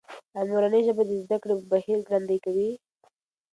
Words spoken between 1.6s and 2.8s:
بهیر ګړندی کوي؟